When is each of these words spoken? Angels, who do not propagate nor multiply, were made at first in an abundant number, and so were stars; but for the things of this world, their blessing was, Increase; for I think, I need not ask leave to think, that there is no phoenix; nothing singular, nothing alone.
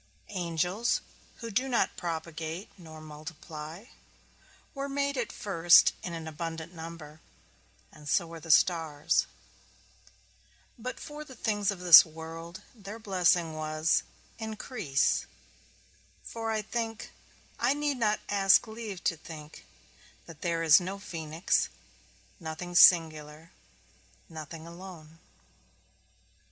Angels, 0.33 0.99
who 1.41 1.51
do 1.51 1.67
not 1.69 1.95
propagate 1.95 2.69
nor 2.75 2.99
multiply, 2.99 3.85
were 4.73 4.89
made 4.89 5.15
at 5.15 5.31
first 5.31 5.93
in 6.01 6.11
an 6.15 6.27
abundant 6.27 6.73
number, 6.73 7.21
and 7.91 8.09
so 8.09 8.25
were 8.25 8.41
stars; 8.49 9.27
but 10.75 10.99
for 10.99 11.23
the 11.23 11.35
things 11.35 11.69
of 11.69 11.81
this 11.81 12.03
world, 12.03 12.63
their 12.73 12.97
blessing 12.97 13.53
was, 13.53 14.01
Increase; 14.39 15.27
for 16.23 16.49
I 16.49 16.63
think, 16.63 17.11
I 17.59 17.75
need 17.75 17.97
not 17.97 18.21
ask 18.27 18.65
leave 18.65 19.03
to 19.03 19.15
think, 19.15 19.67
that 20.25 20.41
there 20.41 20.63
is 20.63 20.79
no 20.79 20.97
phoenix; 20.97 21.69
nothing 22.39 22.73
singular, 22.73 23.51
nothing 24.27 24.65
alone. 24.65 25.19